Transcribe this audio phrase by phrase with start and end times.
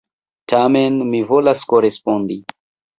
[0.53, 2.43] Tamen mi volas korespondi.